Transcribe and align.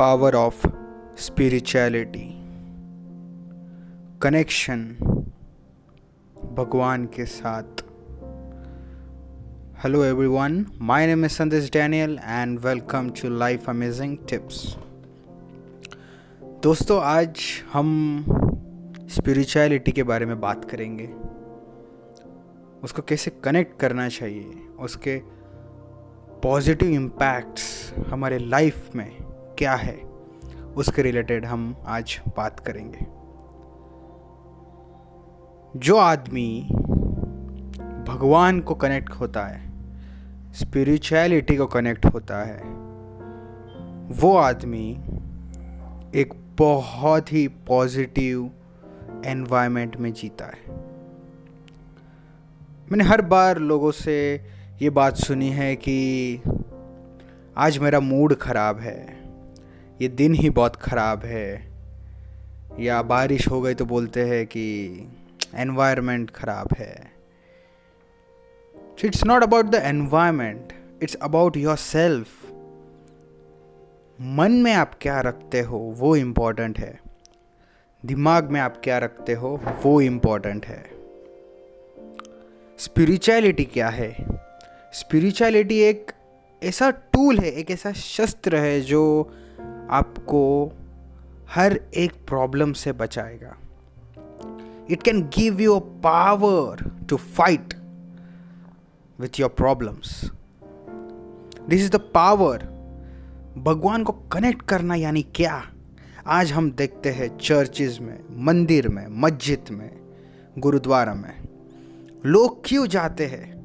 power 0.00 0.30
of 0.30 0.54
spirituality 1.14 2.28
connection 4.22 4.84
भगवान 6.58 7.04
के 7.06 7.24
साथ। 7.24 7.82
Hello 9.84 10.04
everyone 10.04 10.66
my 10.80 11.06
name 11.06 11.24
is 11.24 11.32
Sandesh 11.32 11.70
Daniel 11.72 12.18
and 12.24 12.58
welcome 12.58 13.10
to 13.10 13.28
life 13.28 13.68
amazing 13.70 14.16
tips 14.30 14.76
दोस्तों, 16.62 17.02
आज 17.02 17.40
हम 17.72 18.24
स्पिरिचुअलिटी 19.10 19.92
के 19.92 20.02
बारे 20.02 20.26
में 20.26 20.40
बात 20.40 20.64
करेंगे। 20.70 21.06
उसको 22.84 23.02
कैसे 23.02 23.30
कनेक्ट 23.44 23.80
करना 23.80 24.08
चाहिए, 24.08 24.50
उसके 24.80 25.20
पॉजिटिव 26.42 26.88
इम्पैक्ट्स 26.88 27.94
हमारे 28.08 28.38
लाइफ 28.38 28.94
में 28.94 29.19
क्या 29.60 29.74
है? 29.74 29.96
उसके 30.76 31.02
रिलेटेड 31.02 31.44
हम 31.44 31.76
आज 31.86 32.20
बात 32.36 32.60
करेंगे। 32.60 32.98
जो 35.78 35.96
आदमी 35.96 36.68
भगवान 38.08 38.60
को 38.60 38.74
कनेक्ट 38.74 39.12
होता 39.12 39.44
है 39.44 39.72
स्पिरिचुअलिटी 40.52 41.56
को 41.56 41.66
कनेक्ट 41.66 42.06
होता 42.06 42.44
है, 42.44 42.56
वो 44.08 44.36
आदमी 44.36 45.00
एक 46.14 46.34
बहुत 46.58 47.32
ही 47.32 47.48
पॉजिटिव 47.48 48.50
एनवायरनमेंट 49.26 49.96
में 49.96 50.12
जीता 50.12 50.44
है। 50.44 50.70
मैंने 52.92 53.04
हर 53.04 53.22
बार 53.22 53.58
लोगों 53.58 53.90
से 53.90 54.46
ये 54.82 54.90
बात 54.90 55.16
सुनी 55.16 55.50
है 55.50 55.76
कि 55.76 56.36
आज 57.56 57.78
मेरा 57.78 58.00
मूड 58.00 58.34
ख़राब 58.34 58.78
है। 58.78 59.19
ये 60.00 60.08
दिन 60.08 60.34
ही 60.34 60.50
बहुत 60.50 60.76
ख़राब 60.76 61.24
है। 61.24 61.70
या 62.80 63.00
बारिश 63.02 63.48
हो 63.48 63.60
गई 63.60 63.74
तो 63.74 63.84
बोलते 63.84 64.22
हैं 64.24 64.46
कि 64.46 64.62
एनवायरनमेंट 65.54 66.30
ख़राब 66.30 66.68
है। 66.78 67.12
It's 69.04 69.24
not 69.24 69.42
about 69.42 69.64
the 69.64 69.74
environment 69.74 70.72
it's 71.02 71.14
about 71.14 71.56
yourself 71.76 72.28
मन 74.20 74.52
में 74.52 74.72
आप 74.72 74.98
क्या 75.02 75.20
रखते 75.20 75.60
हो, 75.60 75.78
वो 75.78 76.16
इम्पोर्टेंट 76.16 76.78
है। 76.78 76.98
दिमाग 78.04 78.50
में 78.50 78.60
आप 78.60 78.80
क्या 78.84 78.98
रखते 78.98 79.32
हो, 79.32 79.60
वो 79.84 80.00
इम्पोर्टेंट 80.00 80.66
है। 80.66 80.82
स्पिरिचुअलिटी 82.78 83.64
क्या 83.64 83.88
है? 83.88 84.26
स्पिरिचुअलिटी 84.92 85.78
एक 85.78 86.12
ऐसा 86.62 86.90
टूल 86.90 87.38
है, 87.38 87.50
एक 87.50 87.70
ऐसा 87.70 87.92
शस्त्र 87.92 88.56
है 88.56 88.80
जो 88.80 89.02
आपको 89.90 90.72
हर 91.50 91.80
एक 91.94 92.12
प्रॉब्लम 92.12 92.72
से 92.72 92.92
बचाएगा। 92.92 93.56
It 94.90 95.02
can 95.02 95.22
give 95.22 95.60
you 95.60 95.74
a 95.74 95.82
power 95.84 96.90
to 97.08 97.16
fight 97.16 97.74
with 99.20 99.40
your 99.40 99.50
problems 99.50 100.30
this 101.68 101.80
is 101.80 101.90
the 101.90 101.96
power 101.96 102.58
भगवान 103.58 104.04
को 104.04 104.12
कनेक्ट 104.12 104.62
करना 104.62 104.94
यानी 104.94 105.22
क्या? 105.22 105.70
आज 106.26 106.52
हम 106.52 106.70
देखते 106.70 107.10
हैं 107.10 107.38
चर्चेज 107.38 107.98
में 107.98 108.44
मंदिर 108.44 108.88
में 108.88 109.06
मस्जिद 109.08 109.64
में 109.70 110.00
गुरुद्वारा 110.58 111.14
में। 111.14 111.48
लोग 112.26 112.62
क्यों 112.64 112.86
जाते 112.86 113.26
हैं? 113.26 113.60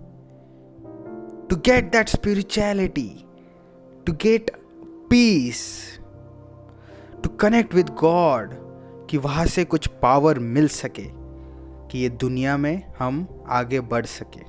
To 1.49 1.55
get 1.55 1.91
that 1.91 2.09
spirituality 2.09 3.25
to 4.05 4.13
get 4.13 4.51
peace, 5.11 5.94
to 7.35 7.41
connect 7.41 7.89
God 7.89 8.53
कि 9.09 9.17
वहाँ 9.17 9.45
से 9.45 9.65
कुछ 9.65 9.87
पावर 9.87 10.39
मिल 10.39 10.67
सके 10.67 11.05
कि 11.87 11.99
ये 11.99 12.09
दुनिया 12.09 12.57
में 12.57 12.93
हम 12.99 13.27
आगे 13.47 13.79
बढ़ 13.79 14.05
सके। 14.05 14.41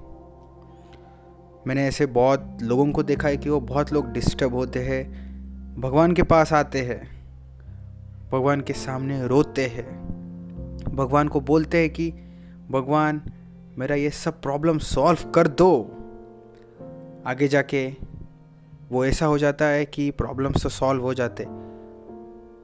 मैंने 1.67 1.87
ऐसे 1.87 2.07
बहुत 2.07 2.59
लोगों 2.63 2.93
को 2.93 3.03
देखा 3.03 3.29
है 3.29 3.37
कि 3.37 3.51
वो 3.51 3.61
बहुत 3.61 3.93
लोग 3.93 4.13
डिस्टर्ब 4.13 4.55
होते 4.55 4.85
हैं, 4.85 5.27
भगवान 5.81 6.13
के 6.13 6.23
पास 6.23 6.53
आते 6.53 6.81
हैं, 6.81 7.27
भगवान 8.33 8.61
के 8.61 8.73
सामने 8.73 9.27
रोते 9.27 9.67
हैं, 9.67 10.07
भगवान 10.97 11.29
को 11.29 11.41
बोलते 11.41 11.81
हैं 11.81 11.91
कि, 11.91 12.11
भगवान, 12.71 13.23
मेरा 13.79 13.95
ये 13.97 14.11
सब 14.11 14.41
प्रॉब्लम 14.41 14.79
सॉल्व 14.79 15.31
कर 15.31 15.49
दो। 15.49 15.93
आगे 17.27 17.49
जाके 17.49 17.95
वो 18.91 19.05
ऐसा 19.05 19.27
हो 19.27 19.39
जाता 19.39 19.65
है 19.65 19.85
कि 19.85 20.11
प्रॉब्लम्स 20.11 20.63
तो 20.63 20.69
सॉल्व 20.69 21.03
हो 21.03 21.15
जाते। 21.15 21.66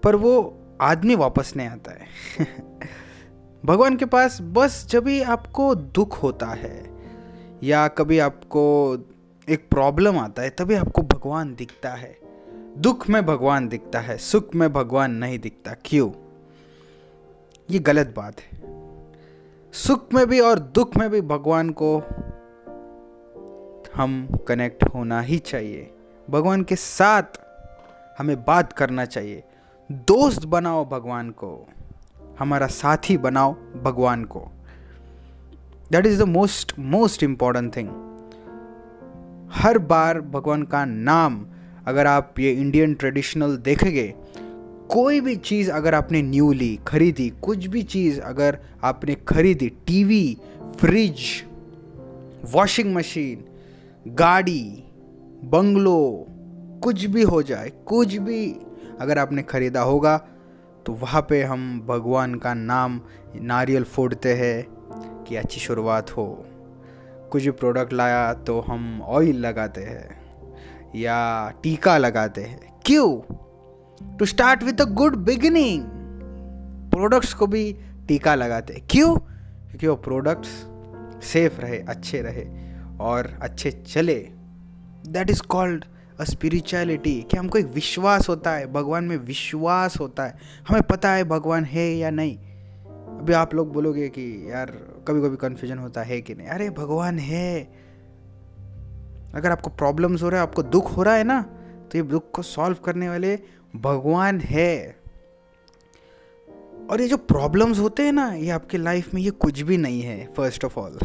पर 0.05 0.17
वो 0.17 0.59
आदमी 0.81 1.15
वापस 1.15 1.53
नहीं 1.57 1.69
आता 1.69 1.93
है। 1.93 2.07
भगवान 3.65 3.97
के 3.97 4.05
पास 4.05 4.39
बस 4.43 4.87
जब 4.91 5.05
भी 5.05 5.23
आपको 5.23 5.75
दुख 5.75 6.23
होता 6.23 6.47
है 6.47 6.91
या 7.63 7.89
कभी 7.89 8.19
आपको 8.19 8.97
एक 9.49 9.69
प्रॉब्लम 9.71 10.19
आता 10.19 10.43
है, 10.43 10.51
तभी 10.51 10.75
आपको 10.75 11.03
भगवान 11.03 11.55
दिखता 11.55 11.91
है। 11.91 12.19
दुख 12.79 13.09
में 13.09 13.27
भगवान 13.27 13.69
दिखता 13.69 14.01
है, 14.01 14.19
सुख 14.19 14.55
में 14.55 14.73
भगवान 14.73 15.11
नहीं 15.11 15.39
दिखता। 15.39 15.75
क्यों? 15.85 16.11
ये 17.71 17.79
गलत 17.79 18.15
बात 18.17 18.41
है। 18.41 18.62
सुख 19.73 20.15
में 20.15 20.27
भी 20.27 20.41
और 20.41 20.59
दुख 20.59 20.97
में 20.97 21.11
भी 21.11 21.21
भगवान 21.21 21.71
को 21.71 22.03
हम 23.95 24.29
कनेक्ट 24.49 24.85
होना 24.95 25.21
ही 25.21 25.39
चाहिए। 25.39 25.95
भगवान 26.31 26.62
के 26.62 26.77
साथ 26.77 27.23
हमें 28.19 28.45
बात 28.45 28.73
करना 28.73 29.05
चाहिए। 29.05 29.45
दोस्त 29.93 30.45
बनाओ 30.47 30.85
भगवान 30.89 31.31
को, 31.31 31.69
हमारा 32.39 32.67
साथी 32.67 33.17
बनाओ 33.19 33.55
भगवान 33.83 34.25
को। 34.25 34.41
That 35.93 36.07
is 36.07 36.23
the 36.23 36.27
most 36.29 36.73
most 36.79 37.23
important 37.23 37.77
thing 37.77 37.89
हर 39.53 39.79
बार 39.79 40.21
भगवान 40.21 40.63
का 40.63 40.85
नाम 40.85 41.45
अगर 41.87 42.07
आप 42.07 42.39
ये 42.41 42.53
इंडियन 42.53 42.95
ट्रेडिशनल 42.95 43.57
देखेंगे, 43.57 44.15
कोई 44.91 45.21
भी 45.21 45.37
चीज़ 45.37 45.71
अगर 45.71 45.95
आपने 45.95 46.23
न्यू 46.23 46.53
ली, 46.53 46.79
खरीदी, 46.87 47.29
कुछ 47.43 47.67
भी 47.67 47.83
चीज़ 47.83 48.21
अगर 48.21 48.59
आपने 48.85 49.15
खरीदी 49.29 49.69
टीवी 49.87 50.37
फ्रिज 50.81 51.45
वॉशिंग 52.53 52.95
मशीन 52.95 53.45
गाड़ी 54.09 54.85
बंगलो 55.45 56.27
कुछ 56.83 57.05
भी 57.05 57.23
हो 57.23 57.43
जाए, 57.43 57.73
कुछ 57.87 58.17
भी 58.17 58.47
अगर 59.03 59.19
आपने 59.19 59.43
ख़रीदा 59.43 59.81
होगा 59.81 60.17
तो 60.87 60.93
वहाँ 60.93 61.27
पे 61.29 61.43
हम 61.43 61.81
भगवान 61.87 62.35
का 62.35 62.55
नाम 62.55 63.01
नारियल 63.35 63.85
फोड़ते 63.85 64.35
हैं 64.35 64.67
कि 65.25 65.37
अच्छी 65.37 65.61
शुरुआत 65.61 66.11
हो। 66.11 66.25
कुछ 67.33 67.45
भी 67.45 67.51
प्रोडक्ट 67.51 67.93
लाया 67.93 68.33
तो 68.35 68.61
हम 68.61 69.03
ऑयल 69.03 69.37
लगाते 69.37 69.81
हैं 69.81 70.23
या 70.97 71.51
टीका 71.62 71.97
लगाते 71.99 72.43
हैं। 72.43 72.81
क्यों? 72.85 74.17
To 74.17 74.27
start 74.27 74.62
with 74.62 74.81
a 74.81 74.85
good 74.85 75.17
beginning 75.17 75.85
products 76.91 77.35
को 77.35 77.47
भी 77.47 77.77
टीका 78.09 78.35
लगाते 78.35 78.75
हैं। 78.75 78.87
क्यों? 78.91 79.15
क्योंकि 79.17 79.87
वो 79.87 79.97
प्रोडक्ट्स 79.97 80.49
सेफ़ 81.25 81.61
रहे, 81.61 81.79
अच्छे 81.79 82.23
रहे 82.23 82.45
और 83.01 83.39
अच्छे 83.43 83.71
चले। 83.71 84.19
That 85.07 85.31
is 85.31 85.43
called 85.43 85.85
a 86.22 86.25
spirituality 86.25 87.27
कि 87.31 87.37
हमको 87.37 87.59
एक 87.59 87.66
विश्वास 87.66 88.28
होता 88.28 88.53
है, 88.53 88.72
भगवान 88.72 89.05
में 89.05 89.16
विश्वास 89.16 90.00
होता 90.00 90.25
है। 90.25 90.37
हमें 90.69 90.83
पता 90.83 91.12
है 91.12 91.25
भगवान 91.25 91.65
है 91.65 91.87
या 91.97 92.10
नहीं। 92.10 92.38
अभी 93.19 93.33
आप 93.33 93.55
लोग 93.55 93.72
बोलोगे 93.72 94.09
कि 94.09 94.47
यार 94.50 94.71
कभी 95.09 95.21
कभी 95.21 95.37
कन्फ्यूज़न 95.37 95.78
होता 95.78 96.03
है 96.03 96.21
कि 96.21 96.34
नहीं। 96.34 96.47
अरे, 96.47 96.71
भगवान 96.71 97.19
है। 97.19 97.62
अगर 99.34 99.50
आपको 99.50 99.70
प्रॉब्लम्स 99.70 100.23
हो 100.23 100.29
रहा 100.29 100.41
है, 100.41 100.47
आपको 100.47 100.62
दुख 100.62 100.97
हो 100.97 101.02
रहा 101.02 101.14
है 101.14 101.25
ना 101.25 101.43
तो 101.93 101.99
ये 101.99 102.02
दुख 102.02 102.31
को 102.31 102.43
सॉल्व 102.43 102.76
करने 102.85 103.08
वाले 103.08 103.38
भगवान 103.76 104.41
है। 104.41 104.97
और 106.91 107.00
ये 107.00 107.08
जो 107.08 107.17
प्रॉब्लम्स 107.17 107.79
होते 107.79 108.02
हैं 108.02 108.12
ना, 108.12 108.32
ये 108.32 108.50
आपके 108.50 108.79
लाइफ 108.79 109.14
में 109.14 109.23
ये 109.23 109.31
कुछ 109.31 109.61
भी 109.61 109.76
नहीं 109.76 110.02
है 110.02 110.26
फ़र्स्ट 110.37 110.64
ऑफ़ 110.64 110.79
ऑल 110.79 110.99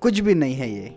कुछ 0.00 0.20
भी 0.20 0.34
नहीं 0.34 0.54
है 0.54 0.70
ये। 0.70 0.96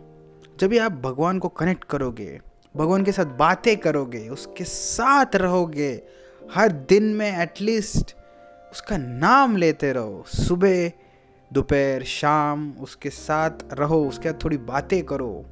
जब 0.59 0.67
भी 0.67 0.77
आप 0.77 0.91
भगवान 0.91 1.39
को 1.39 1.49
कनेक्ट 1.49 1.83
करोगे 1.83 2.39
भगवान 2.77 3.03
के 3.03 3.11
साथ 3.11 3.25
बातें 3.25 3.77
करोगे, 3.77 4.29
उसके 4.29 4.63
साथ 4.63 5.35
रहोगे, 5.35 6.03
हर 6.51 6.71
दिन 6.71 7.03
में 7.03 7.41
एटलीस्ट 7.41 8.15
उसका 8.71 8.97
नाम 8.97 9.57
लेते 9.57 9.93
रहो। 9.93 10.23
सुबह, 10.27 10.91
दोपहर, 11.53 12.03
शाम 12.03 12.71
उसके 12.71 13.09
साथ 13.09 13.51
रहो, 13.73 14.07
उसके 14.07 14.31
साथ 14.31 14.43
थोड़ी 14.43 14.57
बातें 14.57 15.03
करो। 15.03 15.45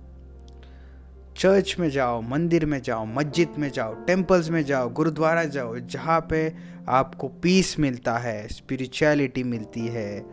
चर्च 1.38 1.76
में 1.80 1.90
जाओ, 1.90 2.22
मंदिर 2.22 2.66
में 2.66 2.82
जाओ, 2.82 3.06
मस्जिद 3.06 3.50
में 3.58 3.72
जाओ 3.72 3.94
टेम्पल्स 3.94 4.50
में 4.50 4.66
जाओ, 4.66 4.90
गुरुद्वारा 4.90 5.44
जाओ, 5.44 5.78
जहाँ 5.78 6.28
पे 6.30 6.56
आपको 6.90 7.28
पीस 7.28 7.80
मिलता 7.80 8.18
है 8.18 8.48
स्पिरिचुअलिटी 8.48 9.44
मिलती 9.44 9.88
है 9.88 10.26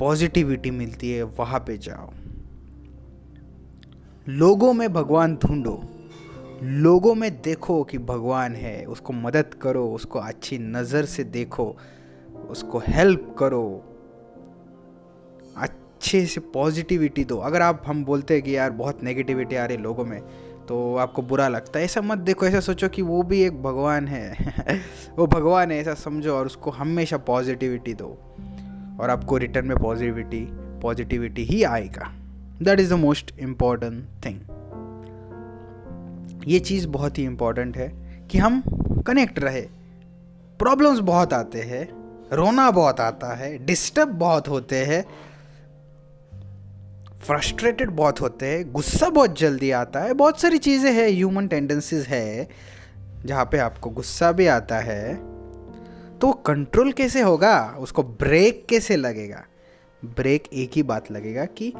पॉजिटिविटी 0.00 0.70
मिलती 0.70 1.12
है, 1.12 1.22
वहाँ 1.22 1.60
पे 1.60 1.78
जाओ। 1.78 2.12
लोगों 4.28 4.72
में 4.72 4.92
भगवान 4.92 5.36
ढूंढो। 5.36 5.93
लोगों 6.66 7.14
में 7.14 7.42
देखो 7.42 7.84
कि 7.84 7.98
भगवान 7.98 8.54
है, 8.54 8.84
उसको 8.84 9.12
मदद 9.12 9.54
करो, 9.62 9.88
उसको 9.88 10.18
अच्छी 10.18 10.58
नज़र 10.58 11.04
से 11.04 11.24
देखो, 11.24 11.76
उसको 12.48 12.82
हेल्प 12.88 13.36
करो। 13.38 13.84
अच्छे 15.56 16.26
से 16.26 16.40
पॉजिटिविटी 16.40 17.24
दो। 17.24 17.38
अगर 17.38 17.62
आप, 17.62 17.82
हम 17.86 18.04
बोलते 18.04 18.34
हैं 18.34 18.42
कि 18.42 18.56
यार 18.56 18.70
बहुत 18.70 19.02
नेगेटिविटी 19.02 19.56
आ 19.56 19.64
रही 19.64 19.76
है 19.76 19.82
लोगों 19.82 20.04
में 20.04 20.20
तो 20.68 20.96
आपको 20.96 21.22
बुरा 21.22 21.48
लगता 21.48 21.78
है। 21.78 21.84
ऐसा 21.84 22.00
मत 22.00 22.18
देखो, 22.18 22.46
ऐसा 22.46 22.60
सोचो 22.60 22.88
कि 22.88 23.02
वो 23.02 23.22
भी 23.22 23.42
एक 23.42 23.62
भगवान 23.62 24.08
है। 24.08 24.36
वो 25.18 25.26
भगवान 25.26 25.70
है, 25.70 25.78
ऐसा 25.78 25.94
समझो 25.94 26.34
और 26.34 26.46
उसको 26.46 26.70
हमेशा 26.70 27.16
पॉजिटिविटी 27.16 27.94
दो। 27.94 28.36
और 29.00 29.10
आपको 29.10 29.36
रिटर्न 29.36 29.66
में 29.66 29.76
पॉजिटिविटी 29.76 30.48
पॉजिटिविटी 30.52 31.44
ही 31.44 31.62
आएगा। 31.62 32.12
That 32.62 32.80
is 32.80 32.90
the 32.90 32.92
most 32.92 33.34
important 33.38 34.04
thing 34.26 34.40
ये 36.46 36.58
चीज़ 36.60 36.88
बहुत 36.88 37.18
ही 37.18 37.24
इंपॉर्टेंट 37.24 37.76
है 37.76 37.88
कि 38.30 38.38
हम 38.38 38.62
कनेक्ट 39.06 39.38
रहे। 39.38 39.60
प्रॉब्लम्स 40.58 40.98
बहुत 40.98 41.32
आते 41.32 41.60
हैं, 41.60 41.88
रोना 42.32 42.70
बहुत 42.70 43.00
आता 43.00 43.34
है 43.34 43.66
डिस्टर्ब 43.66 44.08
बहुत 44.08 44.48
होते 44.48 44.76
हैं 44.76 45.04
फ्रस्ट्रेटेड 47.22 47.90
बहुत 47.90 48.20
होते 48.20 48.46
हैं, 48.46 48.72
गुस्सा 48.72 49.08
बहुत 49.08 49.38
जल्दी 49.38 49.70
आता 49.70 50.00
है। 50.00 50.14
बहुत 50.14 50.40
सारी 50.40 50.58
चीज़ें 50.58 50.92
हैं 50.92 51.08
ह्यूमन 51.08 51.46
टेंडेंसीज 51.48 52.06
है, 52.06 52.48
जहाँ 53.24 53.44
पे 53.44 53.58
आपको 53.58 53.90
गुस्सा 53.90 54.32
भी 54.32 54.46
आता 54.46 54.78
है। 54.78 55.14
तो 56.18 56.32
कंट्रोल 56.32 56.92
कैसे 56.92 57.20
होगा? 57.20 57.76
उसको 57.78 58.02
ब्रेक 58.02 58.66
कैसे 58.68 58.96
लगेगा? 58.96 59.44
ब्रेक 60.04 60.44
एक 60.52 60.70
ही 60.76 60.82
बात 60.82 61.10
लगेगा 61.12 61.44
कि 61.44 61.70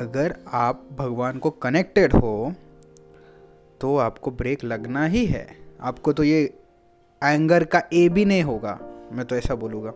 अगर 0.00 0.36
आप 0.52 0.88
भगवान 0.98 1.38
को 1.38 1.50
कनेक्टेड 1.50 2.12
हो 2.12 2.54
तो 3.84 3.96
आपको 3.96 4.30
ब्रेक 4.30 4.64
लगना 4.64 5.04
ही 5.06 5.24
है। 5.26 5.46
आपको 5.80 6.12
तो 6.12 6.24
ये 6.24 6.42
एंगर 7.22 7.64
का 7.64 7.82
ए 7.92 8.08
भी 8.08 8.24
नहीं 8.24 8.42
होगा। 8.42 8.78
मैं 9.12 9.24
तो 9.26 9.36
ऐसा 9.36 9.54
बोलूँगा। 9.54 9.92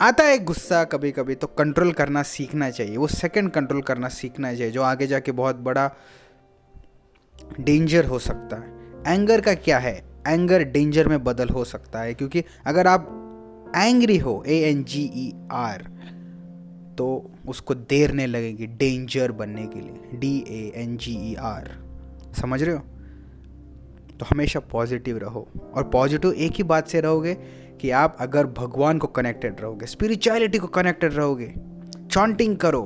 आता 0.00 0.24
है 0.24 0.38
गुस्सा 0.38 0.82
कभी 0.84 1.10
कभी 1.12 1.34
तो 1.34 1.46
कंट्रोल 1.46 1.92
करना 1.92 2.22
सीखना 2.22 2.70
चाहिए। 2.70 2.96
वो 2.96 3.06
सेकंड 3.06 3.50
कंट्रोल 3.50 3.82
करना 3.82 4.08
सीखना 4.08 4.52
चाहिए, 4.54 4.70
जो 4.70 4.82
आगे 4.82 5.06
जाके 5.06 5.32
बहुत 5.32 5.56
बड़ा 5.56 5.90
डेंजर 7.60 8.04
हो 8.04 8.18
सकता 8.18 8.56
है। 8.56 9.14
एंगर 9.14 9.40
का 9.40 9.54
क्या 9.54 9.78
है? 9.78 9.94
एंगर 10.26 10.64
डेंजर 10.64 11.08
में 11.08 11.22
बदल 11.24 11.48
हो 11.48 11.64
सकता 11.64 12.00
है, 12.00 12.14
क्योंकि 12.14 12.44
अगर 12.66 12.86
आप 12.86 13.72
एंग्री 13.76 14.16
हो 14.18 14.42
ए 14.46 14.56
एन 14.70 14.82
जी 14.84 15.02
ई 15.14 15.32
आर 15.52 15.82
तो 16.98 17.30
उसको 17.48 17.74
देर 17.74 18.12
नहीं 18.12 18.26
लगेगी 18.26 18.66
डेंजर 18.66 19.32
बनने 19.32 19.66
के 19.66 19.80
लिए 19.80 20.18
D 20.18 20.36
A 20.48 20.82
N 20.82 20.96
G 20.96 21.14
E 21.32 21.34
R 21.34 21.70
समझ 22.32 22.62
रहे 22.62 22.74
हो? 22.74 22.80
तो 24.20 24.26
हमेशा 24.30 24.60
पॉजिटिव 24.60 25.18
रहो। 25.18 25.48
और 25.74 25.84
पॉजिटिव 25.84 26.32
एक 26.32 26.52
ही 26.52 26.62
बात 26.62 26.88
से 26.88 27.00
रहोगे 27.00 27.34
कि 27.80 27.90
आप 27.90 28.16
अगर 28.20 28.46
भगवान 28.46 28.98
को 28.98 29.06
कनेक्टेड 29.06 29.56
रहोगे 29.60 29.86
स्पिरिचुअलिटी 29.86 30.58
को 30.58 30.66
कनेक्टेड 30.66 31.14
रहोगे 31.14 31.54
चॉन्टिंग 32.10 32.56
करो, 32.56 32.82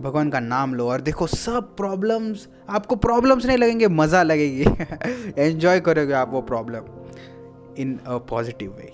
भगवान 0.00 0.30
का 0.30 0.40
नाम 0.40 0.74
लो 0.74 0.90
और 0.90 1.00
देखो 1.00 1.26
सब 1.26 1.76
प्रॉब्लम्स 1.76 2.48
आपको 2.68 2.96
प्रॉब्लम्स 2.96 3.46
नहीं 3.46 3.58
लगेंगे, 3.58 3.88
मज़ा 3.88 4.22
लगेगी। 4.22 4.62
एन्जॉय 5.38 5.80
करोगे 5.80 6.12
आप 6.12 6.30
वो 6.30 6.42
problem 6.42 6.82
in 7.78 8.00
a 8.06 8.18
positive 8.18 8.70
way 8.70 8.92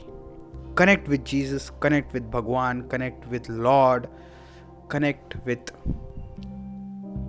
connect 0.75 1.09
with 1.09 1.19
Jesus 1.19 1.73
connect 1.83 2.15
with 2.15 2.21
भगवान 2.21 2.81
connect 2.81 3.29
with 3.29 3.51
lord 3.51 4.07
connect 4.91 5.37
with 5.47 5.73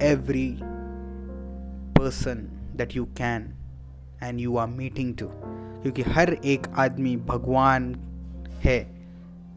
every 0.03 0.59
person 1.99 2.47
that 2.77 2.95
you 2.95 3.05
can 3.17 3.49
and 4.23 4.39
you 4.39 4.57
are 4.57 4.67
meeting 4.67 5.15
to 5.17 5.27
क्योंकि 5.81 6.01
हर 6.03 6.33
एक 6.33 6.67
आदमी 6.77 7.15
भगवान 7.27 7.93
है, 8.63 8.79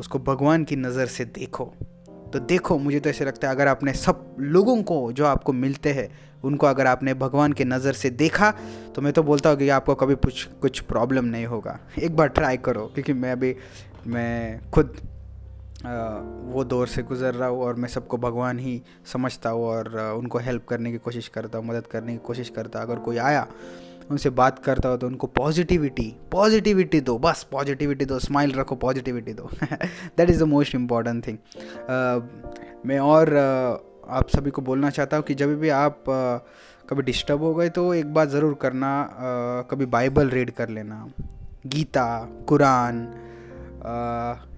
उसको 0.00 0.19
भगवान 0.19 0.65
की 0.65 0.77
नज़र 0.77 1.06
से 1.06 1.25
देखो। 1.25 1.65
तो 2.33 2.39
देखो, 2.41 2.77
मुझे 2.79 3.00
तो 3.00 3.11
ऐसे 3.11 3.25
लगता 3.25 3.49
है 3.49 3.55
अगर 3.55 3.69
आपने 3.69 3.93
सब 3.94 4.37
लोगों 4.41 4.83
को 4.83 5.12
जो 5.12 5.25
आपको 5.27 5.53
मिलते 5.53 5.93
हैं, 5.93 6.09
उनको 6.44 6.67
अगर 6.67 6.87
आपने 6.87 7.15
भगवान 7.15 7.53
के 7.53 7.65
नज़र 7.65 7.93
से 7.93 8.11
देखा 8.12 8.50
तो 8.95 9.03
मैं 9.03 9.12
तो 9.12 9.23
बोलता 9.23 9.50
हूँ 9.50 9.59
कि 9.59 9.69
आपको 9.69 9.95
कभी 9.95 10.15
कुछ 10.17 10.45
कुछ 10.62 10.81
प्रॉब्लम 10.83 11.25
नहीं 11.25 11.47
होगा। 11.47 11.79
एक 11.99 12.17
बार 12.17 12.29
ट्राई 12.31 12.56
करो, 12.59 12.87
क्योंकि 12.87 13.12
मैं 13.12 13.33
अभी, 13.33 13.55
मैं 14.06 14.71
खुद 14.71 14.97
वो 15.84 16.64
दौर 16.64 16.87
से 16.87 17.02
गुज़र 17.02 17.34
रहा 17.34 17.49
हूँ 17.49 17.62
और 17.62 17.75
मैं 17.75 17.88
सबको 17.88 18.17
भगवान 18.19 18.58
ही 18.58 18.82
समझता 19.12 19.50
हूँ 19.50 19.64
और 19.64 19.88
उनको 20.19 20.38
हेल्प 20.38 20.67
करने 20.69 20.93
की 20.93 20.99
कोशिश 20.99 21.29
करता 21.29 21.58
हूँ 21.58 21.67
मदद 21.67 21.87
करने 21.87 22.12
की 22.12 22.19
कोशिश 22.19 22.49
करता 22.49 22.81
अगर 22.81 22.99
कोई 22.99 23.17
आया 23.17 23.46
उनसे 24.11 24.31
बात 24.31 24.58
करता 24.58 24.88
हो 24.88 24.96
तो 24.96 25.06
उनको 25.06 25.26
पॉजिटिविटी 25.26 26.14
पॉजिटिविटी 26.32 27.00
दो 27.00 27.19
बस 27.19 27.46
पॉजिटिविटी 27.52 28.05
दो 28.05 28.19
स्माइल 28.19 28.52
रखो 28.52 28.76
पॉजिटिविटी 28.76 29.32
दो। 29.32 29.50
That 30.17 30.31
is 30.31 30.44
the 30.44 30.49
most 30.49 30.75
important 30.75 31.26
thing 31.26 31.38
मैं 32.87 32.99
और 32.99 33.28
uh, 33.28 34.11
आप 34.11 34.28
सभी 34.28 34.50
को 34.50 34.62
बोलना 34.62 34.90
चाहता 34.90 35.17
हूँ 35.17 35.25
कि 35.25 35.35
जब 35.35 35.58
भी 35.61 35.69
आप 35.69 36.05
uh, 36.05 36.88
कभी 36.90 37.02
डिस्टर्ब 37.02 37.43
हो 37.43 37.55
गए 37.55 37.69
तो 37.69 37.93
एक 37.94 38.14
बात 38.14 38.28
ज़रूर 38.28 38.55
करना 38.55 38.90
uh, 39.08 39.70
कभी 39.70 39.87
बाइबल 39.87 40.31
रीड 40.31 40.50
कर 40.50 40.69
लेना। 40.69 41.06
गीता 41.67 42.06
कुरान 42.49 43.06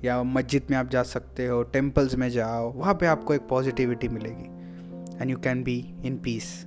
या 0.04 0.22
मस्जिद 0.22 0.62
में 0.70 0.76
आप 0.76 0.88
जा 0.90 1.02
सकते 1.02 1.46
हो 1.46 1.62
टेम्पल्स 1.62 2.14
में 2.14 2.28
जाओ, 2.30 2.72
वहाँ 2.72 2.94
पे 2.94 3.06
आपको 3.06 3.34
एक 3.34 3.40
पॉजिटिविटी 3.40 4.08
मिलेगी। 4.08 4.48
And 5.20 5.30
you 5.30 5.36
can 5.36 5.62
be 5.62 5.94
in 6.04 6.16
peace 6.16 6.66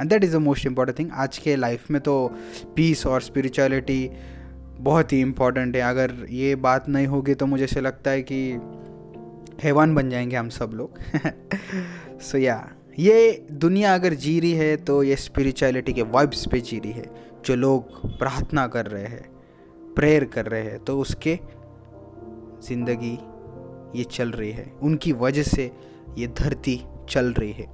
and 0.00 0.10
that 0.10 0.24
is 0.24 0.32
the 0.32 0.40
most 0.40 0.66
important 0.66 0.98
thing 0.98 1.10
आज 1.12 1.38
के 1.38 1.56
लाइफ 1.56 1.90
में 1.90 2.00
तो 2.00 2.34
पीस 2.76 3.06
और 3.06 3.20
स्पिरिचुअलिटी 3.20 4.10
बहुत 4.78 5.12
ही 5.12 5.20
इंपॉर्टेंट 5.20 5.76
है। 5.76 5.82
अगर 5.82 6.26
ये 6.30 6.54
बात 6.56 6.88
नहीं 6.88 7.06
होगी 7.06 7.34
तो 7.34 7.46
मुझे 7.46 7.64
ऐसे 7.64 7.80
लगता 7.80 8.10
है 8.10 8.22
कि 8.22 8.40
हैवान 9.62 9.94
बन 9.94 10.10
जाएँगे 10.10 10.36
हम 10.36 10.48
सब 10.48 10.70
लोग। 10.74 10.98
सो 12.20 12.38
या 12.38 12.68
ये 12.98 13.46
दुनिया 13.52 13.94
अगर 13.94 14.14
जी 14.14 14.40
रही 14.40 14.52
है 14.52 14.76
तो 14.76 15.02
ये 15.02 15.16
स्पिरिचुअलिटी 15.16 15.92
के 15.92 16.02
वाइब्स 16.02 16.46
पे 16.46 16.60
जी 16.60 16.78
रही 16.78 16.92
है। 16.92 17.06
जो 17.44 17.54
लोग 17.54 18.06
प्रार्थना 18.18 18.66
कर 18.66 18.86
रहे 18.86 19.04
हैं 19.04 19.24
प्रेयर 19.94 20.24
कर 20.24 20.46
रहे 20.46 20.62
हैं 20.62 20.78
तो 20.78 21.00
उसके 21.00 21.38
ज़िंदगी 22.62 23.18
ये 23.98 24.04
चल 24.04 24.30
रही 24.30 24.50
है। 24.50 24.64
उनकी 24.82 25.12
वजह 25.12 25.42
से 25.42 25.70
ये 26.18 26.26
धरती 26.26 26.80
चल 27.08 27.32
रही 27.32 27.52
है। 27.52 27.66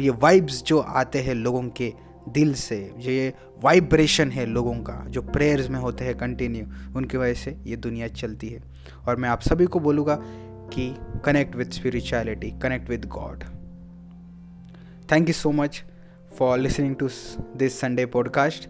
ये 0.00 0.10
वाइब्स 0.10 0.62
जो 0.62 0.78
आते 0.78 1.18
हैं 1.18 1.34
लोगों 1.34 1.62
के 1.70 1.92
दिल 2.28 2.54
से, 2.54 2.76
ये 2.98 3.32
वाइब्रेशन 3.64 4.30
है 4.30 4.46
लोगों 4.46 4.74
का, 4.74 5.04
जो 5.08 5.22
प्रेयर्स 5.22 5.68
में 5.70 5.78
होते 5.78 6.04
हैं 6.04 6.16
कंटिन्यू 6.18 6.66
उनकी 6.96 7.16
वजह 7.16 7.34
से 7.34 7.56
ये 7.66 7.76
दुनिया 7.76 8.08
चलती 8.08 8.48
है। 8.48 8.62
और 9.08 9.16
मैं 9.16 9.28
आप 9.28 9.40
सभी 9.40 9.66
को 9.66 9.80
बोलूँगा 9.80 10.18
कि 10.74 10.94
connect 11.24 11.56
with 11.56 11.70
spirituality 11.72 12.50
connect 12.62 12.90
with 12.90 13.06
God 13.08 13.44
thank 15.12 15.28
you 15.28 15.34
so 15.34 15.50
much 15.52 15.82
for 16.38 16.58
listening 16.58 16.96
to 16.96 17.08
this 17.56 17.80
Sunday 17.80 18.06
podcast 18.06 18.68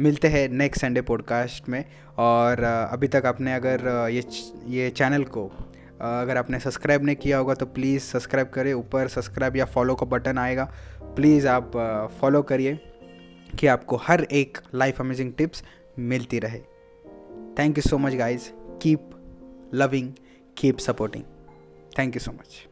मिलते 0.00 0.28
हैं 0.28 0.48
नेक्स्ट 0.48 0.80
संडे 0.80 1.00
पॉडकास्ट 1.02 1.68
में। 1.68 1.84
और 2.18 2.62
अभी 2.62 3.08
तक 3.08 3.22
आपने 3.26 3.54
अगर 3.54 4.08
ये 4.10 4.24
ये 4.68 4.90
चैनल 4.90 5.24
को 5.24 5.46
अगर 6.00 6.36
आपने 6.36 6.58
सब्सक्राइब 6.60 7.04
नहीं 7.04 7.16
किया 7.16 7.38
होगा 7.38 7.54
तो 7.54 7.66
प्लीज़ 7.66 8.02
सब्सक्राइब 8.02 8.48
करें। 8.48 8.72
ऊपर 8.74 9.08
सब्सक्राइब 9.08 9.56
या 9.56 9.64
फॉलो 9.64 9.94
का 9.94 10.06
बटन 10.06 10.38
आएगा। 10.38 10.72
प्लीज़ 11.02 11.48
आप 11.48 11.70
फॉलो 12.20 12.42
करिए 12.42 12.78
कि 13.60 13.66
आपको 13.66 13.96
हर 13.96 14.22
एक 14.32 14.58
लाइफ 14.74 15.00
अमेजिंग 15.00 15.32
टिप्स 15.32 15.64
मिलती 15.98 16.38
रहे। 16.38 16.58
Thank 17.58 17.78
you 17.78 17.82
so 17.88 17.98
much 17.98 18.14
guys 18.14 18.50
keep 18.82 19.10
loving 19.74 20.12
keep 20.56 20.78
supporting 20.78 21.24
thank 21.98 22.14
you 22.14 22.20
so 22.20 22.32
much 22.32 22.66